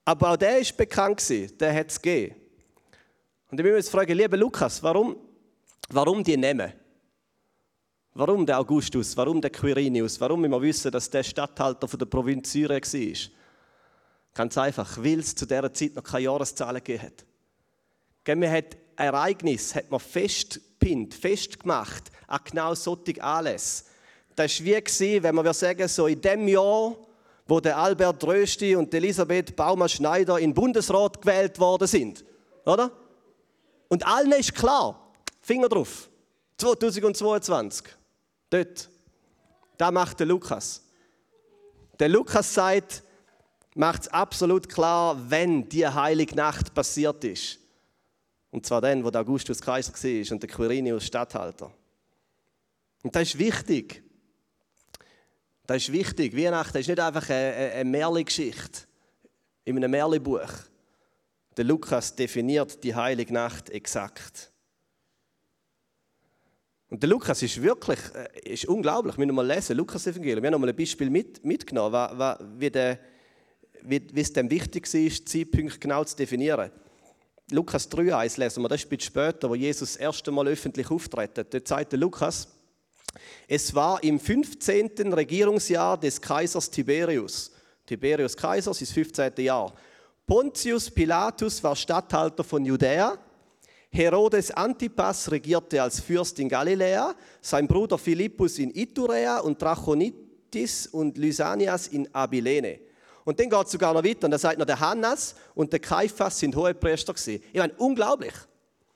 Aber 0.03 0.31
auch 0.31 0.37
der 0.37 0.59
ist 0.59 0.75
bekannt 0.75 1.17
gewesen, 1.17 1.57
der 1.57 1.73
hat 1.73 1.89
es 1.89 2.01
gegeben. 2.01 2.35
Und 3.49 3.59
ich 3.59 3.63
will 3.63 3.75
uns 3.75 3.89
fragen, 3.89 4.17
lieber 4.17 4.37
Lukas, 4.37 4.83
warum, 4.83 5.15
warum 5.89 6.23
die 6.23 6.35
nehmen? 6.35 6.73
Warum 8.13 8.45
der 8.45 8.59
Augustus? 8.59 9.15
Warum 9.15 9.39
der 9.41 9.51
Quirinius? 9.51 10.19
Warum 10.19 10.41
wir 10.41 10.61
wissen, 10.61 10.91
dass 10.91 11.09
der 11.09 11.23
Statthalter 11.23 11.87
von 11.87 11.99
der 11.99 12.07
Provinz 12.07 12.51
Syrien 12.51 12.81
war? 12.81 13.31
Ganz 14.33 14.57
einfach, 14.57 14.97
weil 14.97 15.19
es 15.19 15.35
zu 15.35 15.45
dieser 15.45 15.73
Zeit 15.73 15.95
noch 15.95 16.03
keine 16.03 16.23
Jahreszahlen 16.23 16.83
gegeben 16.83 17.03
hat. 17.03 18.37
Man 18.37 18.51
hat 18.51 18.77
Ereignis 18.97 19.75
hat 19.75 19.89
man 19.91 19.99
festpinnt, 19.99 21.13
festgemacht 21.13 22.11
an 22.27 22.39
genau 22.43 22.73
solche 22.73 23.23
Anlässe. 23.23 23.85
Das 24.35 24.59
war 24.59 24.65
wie, 24.65 25.23
wenn 25.23 25.35
man 25.35 25.53
sagen 25.53 25.87
so 25.87 26.07
in 26.07 26.19
dem 26.19 26.47
Jahr, 26.47 26.95
wo 27.47 27.59
der 27.59 27.77
Albert 27.77 28.23
Rösti 28.25 28.75
und 28.75 28.93
Elisabeth 28.93 29.55
Baumer-Schneider 29.55 30.39
in 30.39 30.53
Bundesrat 30.53 31.21
gewählt 31.21 31.59
worden 31.59 31.87
sind. 31.87 32.25
Oder? 32.65 32.91
Und 33.87 34.05
allen 34.05 34.31
ist 34.33 34.53
klar, 34.53 35.13
Finger 35.41 35.69
drauf, 35.69 36.09
2022. 36.57 37.87
Dort. 38.49 38.89
Da 39.77 39.91
macht 39.91 40.19
der 40.19 40.27
Lukas. 40.27 40.81
Der 41.99 42.09
Lukas 42.09 42.53
sagt, 42.53 43.03
macht 43.75 44.03
es 44.03 44.07
absolut 44.07 44.67
klar, 44.67 45.17
wenn 45.29 45.69
die 45.69 45.87
heilige 45.87 46.35
Nacht 46.35 46.73
passiert 46.73 47.23
ist. 47.23 47.59
Und 48.49 48.65
zwar 48.65 48.81
dann, 48.81 49.03
wo 49.03 49.11
der 49.11 49.21
Augustus 49.21 49.61
Kaiser 49.61 49.93
war 49.93 50.31
und 50.31 50.41
der 50.41 50.49
Quirinius 50.49 51.05
Statthalter. 51.05 51.71
Und 53.03 53.15
das 53.15 53.29
ist 53.29 53.39
wichtig. 53.39 54.03
Das 55.67 55.77
ist 55.77 55.91
wichtig. 55.91 56.35
Weihnachten 56.35 56.77
ist 56.77 56.87
nicht 56.87 56.99
einfach 56.99 57.29
eine, 57.29 57.71
eine 57.73 57.89
Märli-Geschichte 57.89 58.81
in 59.65 59.77
einem 59.77 59.91
Märli-Buch. 59.91 60.49
Der 61.57 61.65
Lukas 61.65 62.15
definiert 62.15 62.83
die 62.83 62.93
heilige 62.93 63.33
Nacht 63.33 63.69
exakt. 63.71 64.51
Und 66.89 67.03
der 67.03 67.09
Lukas 67.09 67.41
ist 67.41 67.61
wirklich 67.61 67.99
äh, 68.13 68.53
ist 68.53 68.65
unglaublich. 68.65 69.17
Wir 69.17 69.25
müssen 69.25 69.35
mal 69.35 69.45
lesen, 69.45 69.75
Lukas 69.75 70.07
Evangelium. 70.07 70.43
Wir 70.43 70.47
haben 70.47 70.53
noch 70.53 70.59
mal 70.59 70.69
ein 70.69 70.75
Beispiel 70.75 71.09
mit, 71.09 71.43
mitgenommen, 71.43 72.37
wie, 72.57 72.69
der, 72.69 72.99
wie, 73.81 74.01
wie 74.13 74.21
es 74.21 74.31
dem 74.31 74.49
wichtig 74.49 74.93
ist, 74.93 75.27
Zeitpunkte 75.27 75.79
genau 75.79 76.03
zu 76.03 76.15
definieren. 76.15 76.71
Lukas 77.51 77.89
3,1 77.89 78.39
lesen 78.39 78.61
wir, 78.61 78.69
das 78.69 78.81
ist 78.81 78.85
ein 78.85 78.89
bisschen 78.89 79.11
später, 79.11 79.49
wo 79.49 79.55
Jesus 79.55 79.93
das 79.93 80.01
erste 80.01 80.31
Mal 80.31 80.47
öffentlich 80.47 80.89
auftritt. 80.91 81.37
Dort 81.37 81.67
sagt 81.67 81.91
der 81.91 81.99
Lukas, 81.99 82.47
es 83.47 83.73
war 83.73 84.03
im 84.03 84.19
15. 84.19 85.13
Regierungsjahr 85.13 85.97
des 85.97 86.21
Kaisers 86.21 86.69
Tiberius. 86.69 87.51
Tiberius 87.85 88.35
Kaiser, 88.35 88.73
sein 88.73 88.87
15. 88.87 89.33
Jahr. 89.37 89.73
Pontius 90.27 90.91
Pilatus 90.91 91.63
war 91.63 91.75
Statthalter 91.75 92.43
von 92.43 92.63
Judäa 92.65 93.17
Herodes 93.89 94.51
Antipas 94.51 95.31
regierte 95.31 95.81
als 95.81 95.99
Fürst 95.99 96.37
in 96.39 96.49
Galiläa, 96.49 97.15
sein 97.41 97.67
Bruder 97.67 97.97
Philippus 97.97 98.59
in 98.59 98.69
Iturea 98.75 99.39
und 99.39 99.57
Trachonitis 99.57 100.87
und 100.87 101.17
Lysanias 101.17 101.87
in 101.87 102.13
Abilene. 102.13 102.79
Und 103.23 103.39
dann 103.39 103.49
geht 103.49 103.65
es 103.65 103.71
sogar 103.71 103.93
noch 103.93 104.03
weiter 104.03 104.25
und 104.25 104.31
da 104.31 104.37
sagt 104.37 104.59
noch 104.59 104.65
der 104.65 104.79
Hannas 104.79 105.35
und 105.55 105.71
der 105.71 105.79
Kaiphas 105.79 106.39
sind 106.39 106.55
Hohepriester 106.55 107.13
gewesen. 107.13 107.41
Ich 107.51 107.59
meine, 107.59 107.73
unglaublich. 107.77 108.33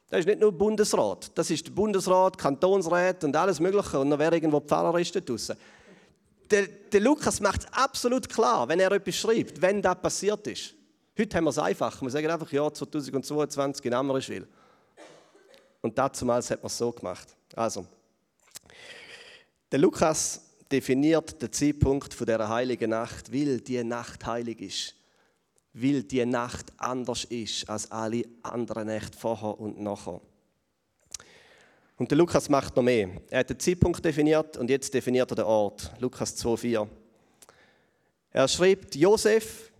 Das 0.09 0.19
ist 0.19 0.25
nicht 0.27 0.41
nur 0.41 0.51
Bundesrat, 0.51 1.31
das 1.35 1.50
ist 1.50 1.73
Bundesrat, 1.73 2.38
Kantonsrat 2.38 3.23
und 3.23 3.33
alles 3.35 3.61
Mögliche. 3.61 3.97
Und 3.97 4.09
dann 4.09 4.19
wäre 4.19 4.35
irgendwo 4.35 4.59
Pfarrer 4.59 5.00
ist 5.00 5.15
da. 5.15 5.21
Der, 6.51 6.67
der 6.67 7.00
Lukas 7.00 7.39
macht 7.39 7.61
es 7.61 7.73
absolut 7.73 8.27
klar, 8.27 8.67
wenn 8.67 8.81
er 8.81 8.91
etwas 8.91 9.15
schreibt, 9.15 9.61
wenn 9.61 9.81
das 9.81 9.95
passiert 10.01 10.45
ist. 10.47 10.75
Heute 11.18 11.38
haben 11.38 11.44
wir 11.44 11.50
es 11.50 11.58
einfach. 11.60 12.01
Wir 12.01 12.10
sagen 12.10 12.30
einfach, 12.30 12.51
ja, 12.51 12.72
2022 12.72 13.86
in 13.86 13.94
Amrischwil. 13.94 14.48
Und 15.82 15.98
damals 15.98 16.51
hat 16.51 16.62
man 16.62 16.68
es 16.68 16.77
so 16.77 16.91
gemacht. 16.91 17.36
Also, 17.56 17.86
der 19.72 19.80
Lukas 19.80 20.41
definiert 20.72 21.41
den 21.41 21.51
Zeitpunkt 21.51 22.13
von 22.13 22.25
dieser 22.25 22.48
heiligen 22.48 22.91
Nacht, 22.91 23.32
weil 23.34 23.60
die 23.62 23.84
Nacht 23.84 24.25
heilig 24.25 24.62
ist 24.62 24.96
weil 25.74 26.03
die 26.03 26.25
Nacht 26.25 26.72
anders 26.77 27.24
ist 27.25 27.70
als 27.70 27.89
alle 27.91 28.24
anderen 28.44 28.88
Nächte 28.88 29.18
vorher 29.18 29.60
und 29.60 29.80
nachher. 29.80 30.20
Und 31.98 32.10
der 32.10 32.18
Lukas 32.18 32.50
macht 32.50 32.75
noch 32.75 32.84
mehr. 32.84 33.10
Er 33.30 33.39
hat 33.39 33.50
den 33.50 33.60
Zeitpunkt 33.60 34.03
definiert 34.03 34.58
und 34.58 34.70
jetzt 34.70 34.94
definiert 34.94 35.32
er 35.32 35.36
den 35.36 35.46
Ort. 35.46 35.91
Lukas 36.00 36.36
2,4. 36.44 36.88
Er 38.32 38.48
schreibt, 38.48 38.96
Josef 38.96 39.71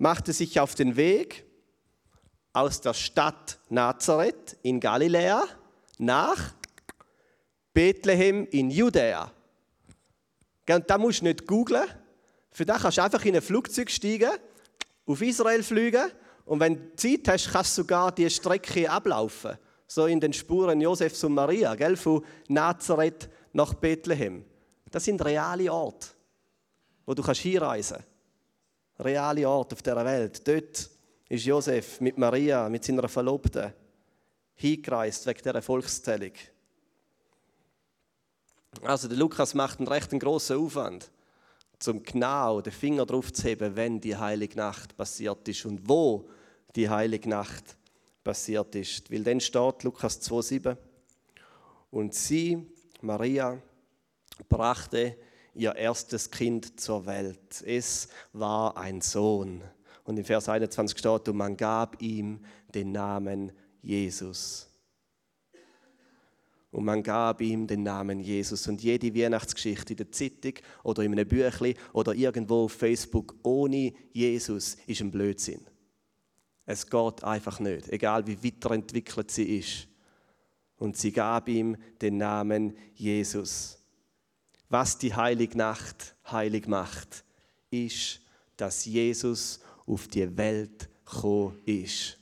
machte 0.00 0.32
sich 0.32 0.58
auf 0.58 0.74
den 0.74 0.96
Weg 0.96 1.44
aus 2.54 2.80
der 2.80 2.94
Stadt 2.94 3.58
Nazareth 3.68 4.56
in 4.62 4.80
Galiläa 4.80 5.44
nach 5.98 6.54
Bethlehem 7.74 8.48
in 8.50 8.70
Judäa. 8.70 9.30
Da 10.64 10.98
musst 10.98 11.20
du 11.20 11.24
nicht 11.26 11.46
googlen. 11.46 11.84
Für 12.50 12.64
das 12.64 12.82
kannst 12.82 12.98
du 12.98 13.02
einfach 13.02 13.24
in 13.26 13.36
ein 13.36 13.42
Flugzeug 13.42 13.90
steigen 13.90 14.30
auf 15.06 15.20
Israel 15.20 15.62
fliegen 15.62 16.10
und 16.46 16.60
wenn 16.60 16.76
du 16.76 16.96
Zeit 16.96 17.28
hast, 17.28 17.52
kannst 17.52 17.76
du 17.76 17.82
sogar 17.82 18.10
die 18.12 18.30
Strecke 18.30 18.90
ablaufen. 18.90 19.58
So 19.86 20.06
in 20.06 20.20
den 20.20 20.32
Spuren 20.32 20.80
Josefs 20.80 21.22
und 21.24 21.34
Maria, 21.34 21.74
gell? 21.74 21.96
von 21.96 22.24
Nazareth 22.48 23.28
nach 23.52 23.74
Bethlehem. 23.74 24.44
Das 24.90 25.04
sind 25.04 25.22
reale 25.24 25.70
Orte, 25.70 26.08
wo 27.04 27.12
du 27.12 27.22
hinreisen 27.22 27.96
kannst. 27.96 28.19
Reale 29.00 29.48
Orte 29.48 29.74
auf 29.74 29.82
dieser 29.82 30.04
Welt. 30.04 30.46
Dort 30.46 30.90
ist 31.28 31.44
Josef 31.44 32.00
mit 32.00 32.18
Maria, 32.18 32.68
mit 32.68 32.84
seiner 32.84 33.08
Verlobten, 33.08 33.72
hingereist 34.54 35.26
wegen 35.26 35.42
dieser 35.42 35.62
Volkszählung. 35.62 36.32
Also 38.82 39.08
der 39.08 39.16
Lukas 39.16 39.54
macht 39.54 39.78
einen 39.78 39.88
recht 39.88 40.10
grossen 40.10 40.58
Aufwand 40.58 41.10
zum 41.80 42.02
genau 42.02 42.60
den 42.60 42.72
Finger 42.72 43.06
drauf 43.06 43.32
zu 43.32 43.42
heben, 43.44 43.74
wenn 43.74 44.00
die 44.00 44.16
heilige 44.16 44.56
Nacht 44.56 44.96
passiert 44.96 45.48
ist 45.48 45.64
und 45.64 45.88
wo 45.88 46.28
die 46.76 46.88
heilige 46.88 47.28
Nacht 47.28 47.76
passiert 48.22 48.74
ist. 48.74 49.10
Weil 49.10 49.24
dann 49.24 49.40
steht 49.40 49.82
Lukas 49.82 50.20
2,7 50.20 50.76
und 51.90 52.14
sie, 52.14 52.66
Maria, 53.00 53.60
brachte 54.48 55.16
ihr 55.54 55.74
erstes 55.74 56.30
Kind 56.30 56.80
zur 56.80 57.06
Welt. 57.06 57.62
Es 57.66 58.08
war 58.32 58.76
ein 58.76 59.00
Sohn. 59.00 59.62
Und 60.04 60.18
im 60.18 60.24
Vers 60.24 60.48
21 60.48 60.98
steht, 60.98 61.28
und 61.28 61.36
man 61.36 61.56
gab 61.56 62.00
ihm 62.02 62.40
den 62.74 62.92
Namen 62.92 63.52
Jesus 63.82 64.70
und 66.72 66.84
man 66.84 67.02
gab 67.02 67.40
ihm 67.40 67.66
den 67.66 67.82
Namen 67.82 68.20
Jesus. 68.20 68.68
Und 68.68 68.82
jede 68.82 69.14
Weihnachtsgeschichte 69.14 69.92
in 69.92 69.96
der 69.96 70.12
Zeitung 70.12 70.54
oder 70.84 71.02
in 71.02 71.12
einem 71.12 71.26
Büchlein 71.26 71.74
oder 71.92 72.14
irgendwo 72.14 72.64
auf 72.64 72.72
Facebook 72.72 73.34
ohne 73.42 73.92
Jesus 74.12 74.76
ist 74.86 75.00
ein 75.00 75.10
Blödsinn. 75.10 75.66
Es 76.66 76.88
geht 76.88 77.24
einfach 77.24 77.58
nicht, 77.58 77.88
egal 77.88 78.26
wie 78.26 78.44
weiterentwickelt 78.44 79.30
sie 79.30 79.58
ist. 79.58 79.88
Und 80.76 80.96
sie 80.96 81.12
gab 81.12 81.48
ihm 81.48 81.76
den 82.00 82.18
Namen 82.18 82.76
Jesus. 82.94 83.79
Was 84.70 84.96
die 84.96 85.12
Heilige 85.12 85.58
Nacht 85.58 86.14
heilig 86.30 86.68
macht, 86.68 87.24
ist, 87.70 88.20
dass 88.56 88.84
Jesus 88.84 89.60
auf 89.84 90.06
die 90.06 90.36
Welt 90.36 90.88
gekommen 91.04 91.60
ist. 91.66 92.16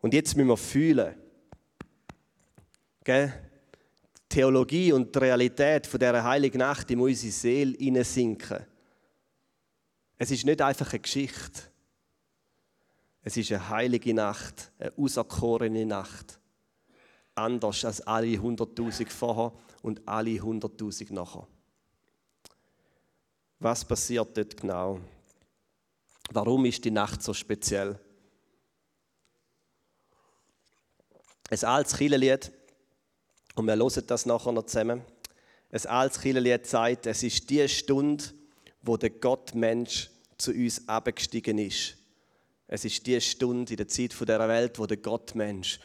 Und 0.00 0.12
jetzt 0.12 0.36
müssen 0.36 0.48
wir 0.48 0.56
fühlen. 0.56 1.14
Gell? 3.04 3.32
Die 4.16 4.28
Theologie 4.28 4.92
und 4.92 5.14
die 5.14 5.18
Realität 5.18 5.86
von 5.86 6.00
dieser 6.00 6.24
heiligen 6.24 6.58
Nacht 6.58 6.90
in 6.90 7.00
unsere 7.00 7.32
Seele 7.32 7.76
hineinsinken. 7.78 8.66
Es 10.16 10.32
ist 10.32 10.44
nicht 10.44 10.60
einfach 10.60 10.90
eine 10.90 11.00
Geschichte. 11.00 11.62
Es 13.22 13.36
ist 13.36 13.52
eine 13.52 13.68
heilige 13.68 14.12
Nacht, 14.14 14.72
eine 14.80 14.92
auserkorene 14.96 15.86
Nacht. 15.86 16.37
Anders 17.38 17.84
als 17.84 18.00
alle 18.00 18.36
hunderttausend 18.36 19.12
vorher 19.12 19.52
und 19.82 20.06
alle 20.06 20.40
hunderttausend 20.40 21.10
nachher. 21.12 21.46
Was 23.60 23.84
passiert 23.84 24.36
dort 24.36 24.56
genau? 24.56 25.00
Warum 26.30 26.64
ist 26.66 26.84
die 26.84 26.90
Nacht 26.90 27.22
so 27.22 27.32
speziell? 27.32 27.98
ein 31.50 31.64
altes 31.64 31.96
Kirchenlied, 31.96 32.52
und 33.54 33.66
wir 33.66 33.76
hören 33.76 34.06
das 34.06 34.26
nachher 34.26 34.52
noch 34.52 34.66
zusammen. 34.66 35.02
Ein 35.70 35.86
altes 35.86 36.20
Kirchenlied 36.20 36.66
sagt, 36.66 37.06
es 37.06 37.22
ist 37.22 37.48
die 37.50 37.68
Stunde, 37.68 38.24
wo 38.82 38.96
der 38.96 39.10
Gottmensch 39.10 40.10
zu 40.36 40.52
uns 40.52 40.86
abgestiegen 40.88 41.58
ist. 41.58 41.96
Es 42.66 42.84
ist 42.84 43.06
die 43.06 43.20
Stunde 43.20 43.72
in 43.72 43.76
der 43.78 43.88
Zeit 43.88 44.12
dieser 44.12 44.48
Welt, 44.48 44.78
wo 44.78 44.86
der 44.86 44.98
Gottmensch 44.98 45.80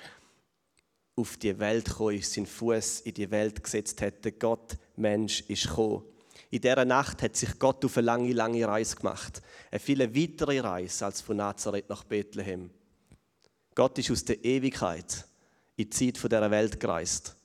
auf 1.15 1.38
die 1.38 1.58
Welt 1.60 1.86
gekommen 1.86 2.17
ist, 2.17 2.34
seinen 2.34 2.46
Fuß 2.46 3.01
in 3.01 3.13
die 3.13 3.29
Welt 3.29 3.63
gesetzt 3.63 4.01
hat. 4.01 4.25
Der 4.25 4.32
Gottmensch 4.34 5.41
ist 5.48 5.67
gekommen. 5.67 6.03
In 6.50 6.62
dieser 6.62 6.86
Nacht 6.86 7.22
hat 7.22 7.36
sich 7.36 7.58
Gott 7.58 7.84
auf 7.84 7.98
eine 7.98 8.05
lange, 8.05 8.34
lange 8.34 8.67
Reise 8.67 8.96
gemacht. 8.96 9.41
Eine 9.72 9.79
viel 9.79 10.00
weitere 10.00 10.60
Reise 10.60 11.05
als 11.05 11.22
von 11.22 11.38
Nazareth 11.38 11.89
nach 11.89 12.03
Bethlehem. 12.03 12.70
Gott 13.75 13.98
ist 13.98 14.12
aus 14.12 14.24
der 14.25 14.43
Ewigkeit 14.43 15.25
in 15.75 15.89
die 15.89 15.89
Zeit 15.89 16.24
dieser 16.24 16.51
Welt 16.51 16.79
gereist. 16.79 17.36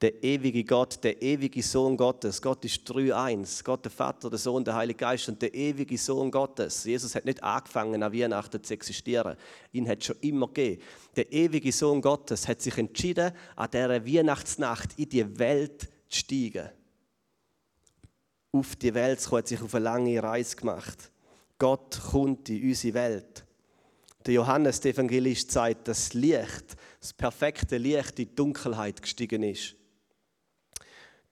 Der 0.00 0.22
ewige 0.22 0.62
Gott, 0.62 1.02
der 1.02 1.20
ewige 1.20 1.60
Sohn 1.60 1.96
Gottes. 1.96 2.40
Gott 2.40 2.64
ist 2.64 2.88
3-1. 2.88 3.64
Gott, 3.64 3.84
der 3.84 3.90
Vater, 3.90 4.30
der 4.30 4.38
Sohn, 4.38 4.64
der 4.64 4.76
Heilige 4.76 4.98
Geist 4.98 5.28
und 5.28 5.42
der 5.42 5.52
ewige 5.52 5.98
Sohn 5.98 6.30
Gottes. 6.30 6.84
Jesus 6.84 7.16
hat 7.16 7.24
nicht 7.24 7.42
angefangen, 7.42 8.00
an 8.00 8.12
Weihnachten 8.12 8.62
zu 8.62 8.74
existieren. 8.74 9.36
Ihn 9.72 9.88
hat 9.88 9.98
es 9.98 10.06
schon 10.06 10.16
immer 10.20 10.46
gegeben. 10.46 10.82
Der 11.16 11.32
ewige 11.32 11.72
Sohn 11.72 12.00
Gottes 12.00 12.46
hat 12.46 12.62
sich 12.62 12.78
entschieden, 12.78 13.32
an 13.56 13.70
dieser 13.72 14.06
Weihnachtsnacht 14.06 14.96
in 14.98 15.08
die 15.08 15.38
Welt 15.38 15.88
zu 16.08 16.20
steigen. 16.20 16.68
Auf 18.52 18.76
die 18.76 18.94
Welt 18.94 19.20
zu 19.20 19.30
kommen, 19.30 19.40
hat 19.40 19.48
sich 19.48 19.60
auf 19.60 19.74
eine 19.74 19.84
lange 19.84 20.22
Reise 20.22 20.54
gemacht. 20.54 21.10
Gott 21.58 22.00
kommt 22.12 22.48
in 22.50 22.68
unsere 22.68 22.94
Welt. 22.94 23.44
Der 24.24 24.34
Johannes, 24.34 24.80
der 24.80 24.92
Evangelist, 24.92 25.50
sagt, 25.50 25.88
das 25.88 26.14
Licht, 26.14 26.76
das 27.00 27.12
perfekte 27.12 27.78
Licht 27.78 28.20
in 28.20 28.28
die 28.28 28.34
Dunkelheit 28.36 29.02
gestiegen 29.02 29.42
ist. 29.42 29.74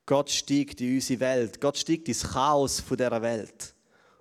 Gott 0.06 0.30
steigt 0.30 0.80
in 0.80 0.94
unsere 0.94 1.20
Welt. 1.20 1.60
Gott 1.60 1.76
steigt 1.76 2.08
ins 2.08 2.22
Chaos 2.22 2.78
von 2.78 2.96
dieser 2.96 3.20
Welt, 3.20 3.74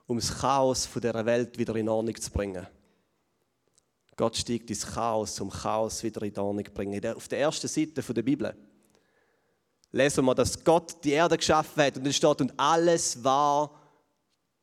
um 0.07 0.17
das 0.17 0.35
Chaos 0.35 0.87
von 0.87 0.99
dieser 0.99 1.23
Welt 1.23 1.55
wieder 1.59 1.75
in 1.75 1.87
Ordnung 1.87 2.19
zu 2.19 2.31
bringen. 2.31 2.65
Gott 4.17 4.35
steigt 4.35 4.69
ins 4.69 4.85
Chaos, 4.85 5.39
um 5.39 5.51
Chaos 5.51 6.01
wieder 6.01 6.23
in 6.23 6.35
Ordnung 6.37 6.65
zu 6.65 6.71
bringen. 6.71 7.15
Auf 7.15 7.27
der 7.27 7.39
ersten 7.39 7.67
Seite 7.67 8.01
der 8.01 8.21
Bibel 8.23 8.55
lesen 9.91 10.25
wir, 10.25 10.33
dass 10.33 10.63
Gott 10.63 11.03
die 11.03 11.11
Erde 11.11 11.37
geschaffen 11.37 11.83
hat 11.83 11.97
und 11.97 12.07
es 12.07 12.15
steht, 12.15 12.41
und 12.41 12.53
alles 12.57 13.23
war 13.23 13.69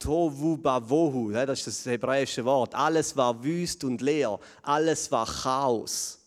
Tohu 0.00 0.56
Bavohu, 0.56 1.30
das 1.30 1.60
ist 1.60 1.68
das 1.68 1.86
hebräische 1.86 2.44
Wort. 2.44 2.74
Alles 2.74 3.16
war 3.16 3.44
wüst 3.44 3.84
und 3.84 4.00
leer, 4.00 4.40
alles 4.62 5.10
war 5.12 5.26
Chaos. 5.26 6.18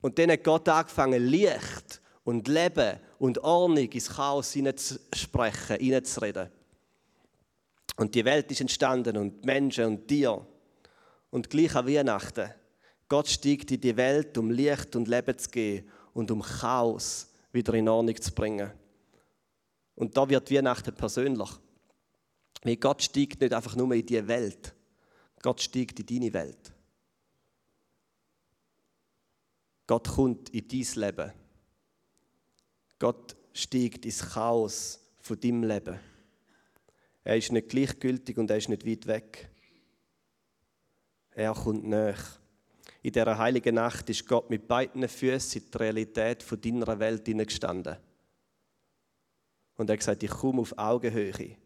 Und 0.00 0.18
dann 0.18 0.32
hat 0.32 0.42
Gott 0.42 0.68
angefangen, 0.68 1.24
Licht 1.24 2.00
und 2.24 2.48
Leben 2.48 2.98
und 3.18 3.38
Ordnung 3.38 3.90
ins 3.90 4.08
Chaos 4.08 4.52
hineinzusprechen, 4.52 5.76
hineinzureden. 5.76 6.50
Und 7.96 8.14
die 8.14 8.24
Welt 8.24 8.50
ist 8.50 8.60
entstanden 8.60 9.16
und 9.16 9.44
Menschen 9.44 9.84
und 9.84 10.08
Tiere. 10.08 10.44
Und 11.30 11.48
gleich 11.48 11.74
an 11.76 11.86
Weihnachten. 11.86 12.50
Gott 13.08 13.28
steigt 13.28 13.70
in 13.70 13.80
die 13.80 13.96
Welt, 13.96 14.36
um 14.38 14.50
Licht 14.50 14.96
und 14.96 15.06
Leben 15.06 15.38
zu 15.38 15.48
geben 15.50 15.88
und 16.12 16.30
um 16.30 16.42
Chaos 16.42 17.28
wieder 17.52 17.74
in 17.74 17.88
Ordnung 17.88 18.20
zu 18.20 18.32
bringen. 18.32 18.72
Und 19.94 20.16
da 20.16 20.28
wird 20.28 20.50
Weihnachten 20.50 20.94
persönlich. 20.94 21.50
Weil 22.62 22.76
Gott 22.76 23.02
steigt 23.02 23.40
nicht 23.40 23.52
einfach 23.52 23.76
nur 23.76 23.92
in 23.92 24.06
die 24.06 24.26
Welt. 24.26 24.74
Gott 25.42 25.60
steigt 25.60 26.00
in 26.00 26.06
deine 26.06 26.32
Welt. 26.32 26.72
Gott 29.86 30.08
kommt 30.08 30.48
in 30.48 30.66
dein 30.66 30.86
Leben. 30.94 31.32
Gott 33.04 33.36
steigt 33.52 34.06
ins 34.06 34.32
Chaos 34.32 34.98
von 35.20 35.38
deinem 35.38 35.64
Leben. 35.64 36.00
Er 37.22 37.36
ist 37.36 37.52
nicht 37.52 37.68
gleichgültig 37.68 38.38
und 38.38 38.48
er 38.48 38.56
ist 38.56 38.70
nicht 38.70 38.86
weit 38.86 39.06
weg. 39.06 39.50
Er 41.32 41.52
kommt 41.52 41.86
nach. 41.86 42.38
In 43.02 43.12
dieser 43.12 43.36
heiligen 43.36 43.74
Nacht 43.74 44.08
ist 44.08 44.26
Gott 44.26 44.48
mit 44.48 44.66
beiden 44.66 45.06
Füßen 45.06 45.60
in 45.60 45.70
die 45.70 45.76
Realität 45.76 46.42
von 46.42 46.58
deiner 46.58 46.98
Welt 46.98 47.26
hineingestanden. 47.26 47.98
Und 49.76 49.90
er 49.90 49.92
hat 49.92 50.00
gesagt, 50.00 50.22
ich 50.22 50.30
komme 50.30 50.62
auf 50.62 50.72
Augenhöhe. 50.78 51.58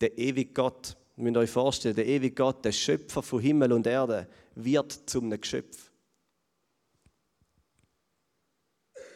Der 0.00 0.16
ewige 0.16 0.52
Gott, 0.52 0.96
ihr 1.16 1.24
müsst 1.24 1.36
euch 1.38 1.50
vorstellen, 1.50 1.96
der 1.96 2.06
ewige 2.06 2.36
Gott, 2.36 2.64
der 2.64 2.70
Schöpfer 2.70 3.24
von 3.24 3.40
Himmel 3.40 3.72
und 3.72 3.84
Erde, 3.84 4.28
wird 4.54 4.92
zum 5.10 5.28
Geschöpf. 5.28 5.91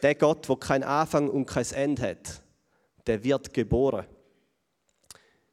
Der 0.01 0.15
Gott, 0.15 0.47
der 0.47 0.55
kein 0.57 0.83
Anfang 0.83 1.29
und 1.29 1.45
kein 1.45 1.65
Ende 1.71 2.09
hat, 2.09 2.41
der 3.05 3.23
wird 3.23 3.53
geboren. 3.53 4.05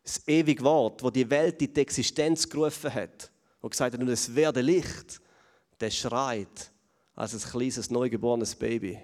Das 0.03 0.27
ewige 0.29 0.63
Wort, 0.63 1.03
wo 1.03 1.11
die 1.11 1.29
Welt 1.31 1.63
in 1.63 1.73
die 1.73 1.81
Existenz 1.81 2.49
gerufen 2.49 2.93
hat 2.93 3.31
und 3.61 3.71
gesagt 3.71 3.95
hat, 3.95 4.01
und 4.01 4.09
es 4.09 4.35
werde 4.35 4.61
Licht, 4.61 5.21
der 5.81 5.91
schreit 5.91 6.71
als 7.15 7.35
ein 7.35 7.51
kleines, 7.51 7.91
neugeborenes 7.91 8.55
Baby. 8.55 8.99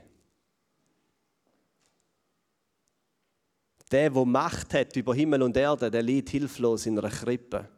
Der, 3.90 4.10
der 4.10 4.24
Macht 4.24 4.74
hat 4.74 4.94
über 4.94 5.14
Himmel 5.14 5.42
und 5.42 5.56
Erde, 5.56 5.90
der 5.90 6.02
liegt 6.02 6.28
hilflos 6.28 6.86
in 6.86 6.98
einer 6.98 7.08
Krippe. 7.08 7.68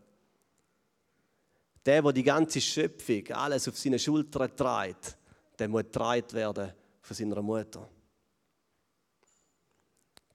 Der, 1.87 2.03
der 2.03 2.13
die 2.13 2.23
ganze 2.23 2.61
Schöpfung, 2.61 3.27
alles 3.29 3.69
auf 3.69 3.79
seine 3.79 3.99
Schultern 3.99 4.55
trägt, 4.55 5.17
der 5.59 5.69
muss 5.69 5.83
getragen 5.85 6.33
werden 6.33 6.73
von 7.03 7.17
seiner 7.17 7.43
Mutter. 7.43 7.89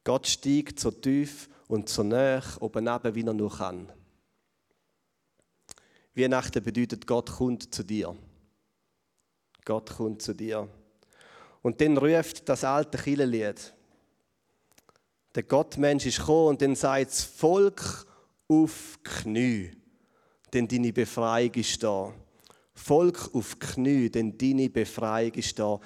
Gott 0.04 0.28
steigt 0.28 0.80
so 0.80 0.92
tief 0.92 1.50
und 1.68 1.90
so 1.90 2.04
nah 2.04 2.42
oben 2.60 2.88
ab, 2.88 3.04
wie 3.14 3.26
er 3.26 3.34
nur 3.34 3.52
kann. 3.52 3.92
Weihnachten 6.16 6.64
bedeutet, 6.64 7.06
Gott 7.06 7.32
kommt 7.32 7.74
zu 7.74 7.84
dir. 7.84 8.16
Gott 9.66 9.96
kommt 9.96 10.22
zu 10.22 10.34
dir. 10.34 10.68
Und 11.62 11.82
dann 11.82 11.98
ruft 11.98 12.48
das 12.48 12.64
alte 12.64 12.98
Killelied. 12.98 13.74
Der 15.36 15.44
Gottmensch 15.44 16.06
ist 16.06 16.20
gekommen 16.20 16.48
und 16.48 16.62
dann 16.62 16.76
sagt 16.76 17.12
das 17.12 17.24
Volk 17.24 18.08
auf 18.48 18.98
Knie, 19.04 19.72
denn 20.54 20.68
deine 20.68 20.94
Befreiung 20.94 21.54
ist 21.56 21.84
da. 21.84 22.14
Volk 22.74 23.30
auf 23.34 23.60
Knie, 23.60 24.10
denn 24.10 24.38
deine 24.38 24.70
Befreiung 24.70 25.34
ist 25.34 25.60
da. 25.60 25.80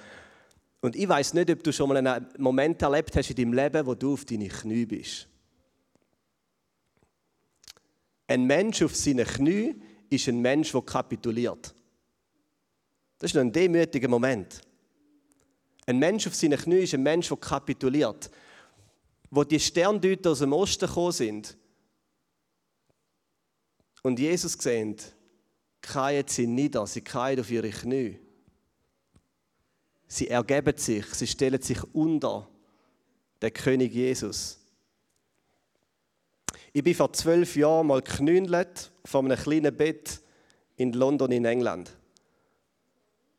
Und 0.82 0.96
ich 0.96 1.08
weiß 1.08 1.34
nicht, 1.34 1.48
ob 1.48 1.62
du 1.62 1.72
schon 1.72 1.88
mal 1.88 1.96
einen 1.96 2.26
Moment 2.38 2.82
erlebt 2.82 3.16
hast 3.16 3.30
in 3.30 3.36
deinem 3.36 3.52
Leben, 3.52 3.86
wo 3.86 3.94
du 3.94 4.14
auf 4.14 4.24
deine 4.24 4.48
Knie 4.48 4.84
bist. 4.84 5.28
Ein 8.26 8.46
Mensch 8.46 8.82
auf 8.82 8.94
seinen 8.94 9.24
Knie 9.24 9.80
ist 10.10 10.28
ein 10.28 10.40
Mensch, 10.40 10.72
der 10.72 10.82
kapituliert. 10.82 11.72
Das 13.18 13.30
ist 13.30 13.36
ein 13.36 13.52
demütiger 13.52 14.08
Moment. 14.08 14.60
Ein 15.86 16.00
Mensch 16.00 16.26
auf 16.26 16.34
seinen 16.34 16.58
Knie 16.58 16.80
ist 16.82 16.94
ein 16.94 17.02
Mensch, 17.02 17.28
der 17.28 17.36
kapituliert. 17.36 18.28
Wo 19.30 19.44
die 19.44 19.60
Sterndeuter 19.60 20.32
aus 20.32 20.40
dem 20.40 20.52
Osten 20.52 20.86
gekommen 20.88 21.12
sind 21.12 21.56
und 24.02 24.18
Jesus 24.18 24.54
sehen, 24.54 24.96
kreien 25.80 26.26
sie 26.26 26.48
nieder, 26.48 26.86
sie 26.88 27.02
kreien 27.02 27.38
auf 27.38 27.50
ihre 27.50 27.70
Knie. 27.70 28.18
Sie 30.12 30.28
ergeben 30.28 30.76
sich, 30.76 31.06
sie 31.06 31.26
stellen 31.26 31.62
sich 31.62 31.82
unter 31.94 32.46
den 33.40 33.50
König 33.50 33.94
Jesus. 33.94 34.58
Ich 36.70 36.84
bin 36.84 36.94
vor 36.94 37.14
zwölf 37.14 37.56
Jahren 37.56 37.86
mal 37.86 38.02
geknündelt 38.02 38.92
von 39.06 39.24
einem 39.24 39.42
kleinen 39.42 39.74
Bett 39.74 40.20
in 40.76 40.92
London 40.92 41.32
in 41.32 41.46
England. 41.46 41.96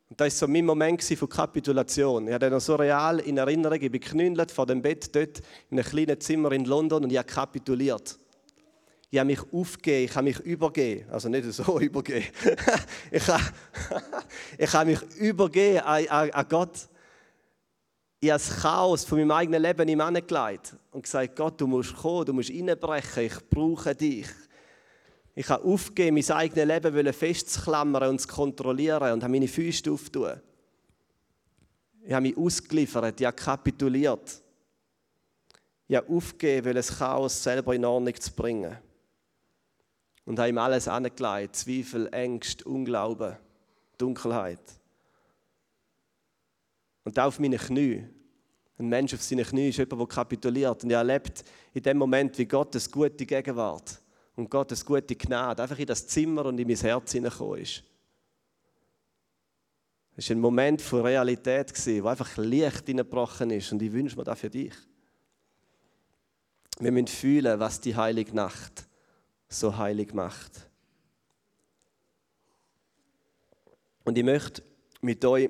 Und 0.10 0.20
das 0.20 0.42
war 0.42 0.48
so 0.48 0.52
mein 0.52 0.66
Moment 0.66 1.04
von 1.04 1.30
Kapitulation. 1.30 2.28
Ich 2.28 2.34
habe 2.34 2.50
noch 2.50 2.60
so 2.60 2.74
real 2.74 3.20
in 3.20 3.38
Erinnerung, 3.38 3.80
ich 3.80 3.92
bin 3.92 4.02
geknündelt 4.02 4.50
vor 4.50 4.66
dem 4.66 4.82
Bett 4.82 5.16
dort 5.16 5.44
in 5.70 5.78
einem 5.78 5.88
kleinen 5.88 6.20
Zimmer 6.20 6.54
in 6.54 6.66
London 6.66 7.04
und 7.04 7.12
ich 7.12 7.20
habe 7.20 7.28
kapituliert 7.28 8.18
ich 9.14 9.20
habe 9.20 9.28
mich 9.28 9.54
aufgegeben, 9.54 10.06
ich 10.06 10.16
habe 10.16 10.24
mich 10.24 10.40
übergeben. 10.40 11.06
Also 11.12 11.30
nicht 11.30 11.54
so 11.54 11.80
übergeben. 11.80 12.26
ich, 13.12 13.28
habe, 13.28 13.44
ich 14.58 14.74
habe 14.74 14.90
mich 14.90 15.02
übergeben 15.18 15.82
an, 15.82 16.08
an, 16.08 16.32
an 16.32 16.46
Gott. 16.50 16.90
Ich 18.20 18.32
habe 18.32 18.42
das 18.42 18.60
Chaos 18.60 19.06
von 19.06 19.20
meinem 19.20 19.30
eigenen 19.30 19.62
Leben 19.62 19.88
ihm 19.88 20.02
angelegt 20.02 20.76
und 20.90 21.04
gesagt, 21.04 21.36
Gott, 21.36 21.62
du 21.62 21.68
musst 21.68 21.96
kommen, 21.96 22.26
du 22.26 22.34
musst 22.34 22.50
reinbrechen, 22.50 23.26
ich 23.26 23.50
brauche 23.52 23.94
dich. 23.94 24.26
Ich 25.36 25.48
habe 25.48 25.64
aufgegeben, 25.64 26.16
mein 26.16 26.36
eigenes 26.36 26.66
Leben 26.66 27.14
festzuklammern 27.14 28.10
und 28.10 28.20
zu 28.20 28.28
kontrollieren 28.28 29.14
und 29.14 29.22
habe 29.22 29.32
meine 29.32 29.48
Füße 29.48 29.92
aufgetan. 29.92 30.42
Ich 32.04 32.14
habe 32.14 32.24
mich 32.24 32.36
ausgeliefert, 32.36 33.22
ich 33.22 33.28
habe 33.28 33.36
kapituliert. 33.36 34.42
Ich 35.88 35.96
habe 35.96 36.10
aufgegeben, 36.10 36.74
das 36.74 36.98
Chaos 36.98 37.44
selber 37.44 37.76
in 37.76 37.86
Ordnung 37.86 38.20
zu 38.20 38.32
bringen 38.32 38.76
und 40.26 40.40
habe 40.40 40.50
ihm 40.50 40.58
alles 40.58 40.88
angelegt: 40.88 41.56
Zweifel, 41.56 42.08
Ängste, 42.14 42.64
Unglauben, 42.66 43.36
Dunkelheit. 43.98 44.62
Und 47.04 47.20
auf 47.20 47.40
meine 47.40 47.58
Knie. 47.58 48.06
Ein 48.80 48.90
Mensch 48.90 49.14
auf 49.14 49.22
seinen 49.22 49.46
Knie 49.46 49.70
ist 49.70 49.78
jemand, 49.78 50.02
der 50.02 50.08
kapituliert. 50.08 50.84
Und 50.84 50.92
er 50.92 51.00
erlebt 51.00 51.44
in 51.74 51.84
dem 51.84 51.98
Moment, 51.98 52.38
wie 52.38 52.46
Gottes 52.46 52.90
gute 52.90 53.26
Gegenwart 53.26 54.02
und 54.36 54.50
Gottes 54.50 54.84
gute 54.84 55.16
Gnade 55.16 55.62
einfach 55.62 55.78
in 55.78 55.86
das 55.86 56.08
Zimmer 56.08 56.46
und 56.46 56.58
in 56.58 56.68
mein 56.68 56.78
Herz 56.78 57.12
hineingekommen 57.12 57.62
ist. 57.62 57.84
Es 60.16 60.30
war 60.30 60.36
ein 60.36 60.40
Moment 60.40 60.82
von 60.82 61.02
Realität, 61.02 61.72
wo 62.04 62.08
einfach 62.08 62.38
Licht 62.38 62.86
hineingebrochen 62.86 63.52
ist. 63.52 63.72
Und 63.72 63.82
ich 63.82 63.92
wünsche 63.92 64.16
mir 64.16 64.24
das 64.24 64.40
für 64.40 64.50
dich. 64.50 64.74
Wir 66.80 66.92
müssen 66.92 67.08
fühlen, 67.08 67.60
was 67.60 67.80
die 67.80 67.96
heilige 67.96 68.36
Nacht 68.36 68.80
ist 68.80 68.93
so 69.60 69.76
heilig 69.78 70.14
macht. 70.14 70.68
Und 74.04 74.18
ich 74.18 74.24
möchte 74.24 74.62
mit 75.02 75.24
euch 75.24 75.50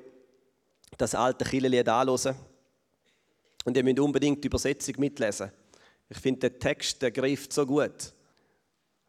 das 0.98 1.16
alte 1.16 1.46
Kirchenlied 1.46 1.90
anhören. 1.90 2.36
Und 3.66 3.78
ihr 3.78 3.84
müsst 3.84 4.00
unbedingt 4.00 4.44
die 4.44 4.48
Übersetzung 4.48 4.96
mitlesen. 5.00 5.52
Ich 6.10 6.18
finde, 6.18 6.42
der 6.42 6.60
Text 6.60 7.02
der 7.02 7.12
greift 7.12 7.54
so 7.54 7.66
gut. 7.66 8.14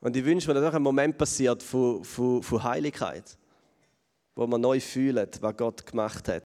Und 0.01 0.17
ich 0.17 0.25
wünsche 0.25 0.49
mir, 0.49 0.55
dass 0.55 0.71
auch 0.71 0.77
ein 0.77 0.83
Moment 0.83 1.19
passiert 1.19 1.63
von, 1.63 2.05
von, 2.05 2.43
von 2.43 2.63
Heiligkeit, 2.63 3.37
wo 4.35 4.47
man 4.47 4.61
neu 4.61 4.81
fühlt, 4.81 5.41
was 5.43 5.57
Gott 5.57 5.85
gemacht 5.87 6.29
hat. 6.29 6.43